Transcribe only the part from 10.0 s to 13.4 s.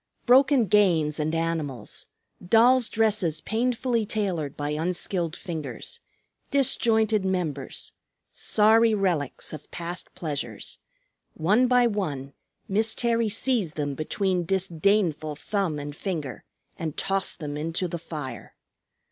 pleasures, one by one Miss Terry